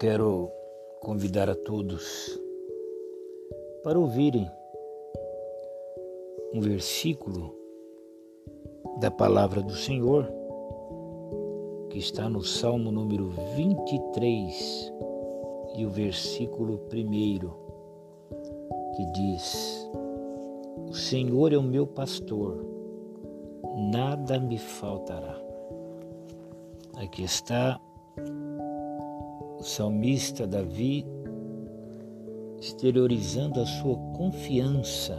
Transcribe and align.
quero 0.00 0.52
convidar 1.00 1.48
a 1.48 1.54
todos 1.54 2.38
para 3.82 3.98
ouvirem 3.98 4.46
um 6.52 6.60
versículo 6.60 7.54
da 9.00 9.10
palavra 9.10 9.62
do 9.62 9.72
Senhor 9.72 10.30
que 11.88 11.98
está 11.98 12.28
no 12.28 12.42
Salmo 12.42 12.92
número 12.92 13.30
23 13.56 14.92
e 15.76 15.86
o 15.86 15.88
versículo 15.88 16.74
1 16.92 17.38
que 18.96 19.06
diz: 19.12 19.88
O 20.90 20.92
Senhor 20.92 21.54
é 21.54 21.56
o 21.56 21.62
meu 21.62 21.86
pastor, 21.86 22.62
nada 23.90 24.38
me 24.38 24.58
faltará. 24.58 25.40
Aqui 26.96 27.24
está 27.24 27.80
o 29.60 29.62
salmista 29.62 30.46
Davi 30.46 31.06
exteriorizando 32.58 33.60
a 33.60 33.66
sua 33.66 33.94
confiança 34.16 35.14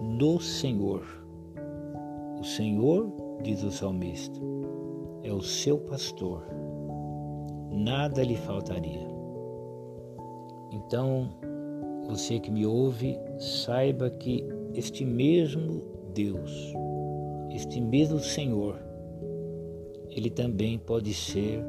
no 0.00 0.40
Senhor. 0.40 1.02
O 2.40 2.42
Senhor, 2.42 3.12
diz 3.42 3.62
o 3.62 3.70
salmista, 3.70 4.40
é 5.22 5.30
o 5.30 5.42
seu 5.42 5.76
pastor, 5.76 6.42
nada 7.70 8.24
lhe 8.24 8.36
faltaria. 8.36 9.06
Então, 10.70 11.28
você 12.08 12.40
que 12.40 12.50
me 12.50 12.64
ouve, 12.64 13.18
saiba 13.38 14.08
que 14.08 14.42
este 14.72 15.04
mesmo 15.04 15.82
Deus, 16.14 16.72
este 17.50 17.78
mesmo 17.78 18.18
Senhor, 18.18 18.78
ele 20.08 20.30
também 20.30 20.78
pode 20.78 21.12
ser 21.12 21.62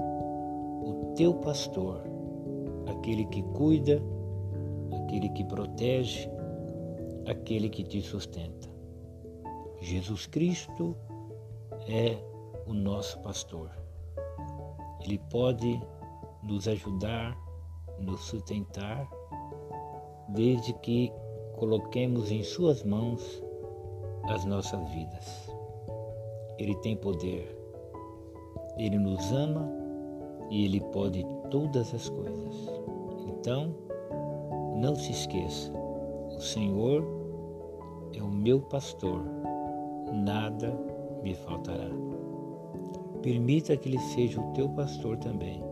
o 0.84 1.14
teu 1.16 1.34
pastor, 1.36 2.02
aquele 2.88 3.26
que 3.26 3.42
cuida, 3.42 4.02
aquele 5.04 5.30
que 5.30 5.44
protege, 5.46 6.30
aquele 7.26 7.70
que 7.70 7.84
te 7.84 8.02
sustenta. 8.02 8.68
Jesus 9.80 10.26
Cristo 10.28 10.96
é 11.88 12.18
o 12.68 12.74
nosso 12.74 13.20
pastor. 13.22 13.70
Ele 15.02 15.20
pode 15.30 15.82
nos 16.42 16.68
ajudar, 16.68 17.38
nos 18.00 18.22
sustentar, 18.22 19.10
desde 20.30 20.74
que 20.74 21.12
coloquemos 21.56 22.32
em 22.32 22.44
Suas 22.44 22.84
mãos 22.84 23.44
as 24.26 24.46
nossas 24.46 24.90
vidas. 24.90 25.50
Ele 26.58 26.76
tem 26.76 26.96
poder, 26.96 27.58
ele 28.78 28.98
nos 28.98 29.32
ama 29.32 29.83
e 30.54 30.66
Ele 30.66 30.80
pode 30.80 31.26
todas 31.50 31.92
as 31.96 32.08
coisas. 32.08 32.72
Então, 33.28 33.74
não 34.76 34.96
se 34.96 35.12
esqueça: 35.12 35.74
o 36.36 36.40
Senhor 36.40 37.04
é 38.14 38.22
o 38.22 38.28
meu 38.28 38.62
pastor, 38.62 39.26
nada 40.14 40.72
me 41.24 41.34
faltará. 41.34 41.90
Permita 43.24 43.76
que 43.76 43.90
Ele 43.90 43.98
seja 43.98 44.40
o 44.40 44.54
teu 44.54 44.70
pastor 44.70 45.18
também, 45.18 45.64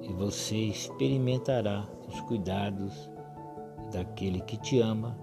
e 0.00 0.10
você 0.14 0.56
experimentará 0.56 1.86
os 2.08 2.18
cuidados 2.22 3.10
daquele 3.92 4.40
que 4.40 4.56
te 4.56 4.80
ama, 4.80 5.18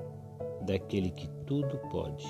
daquele 0.61 1.09
que 1.09 1.27
tudo 1.47 1.79
pode. 1.89 2.27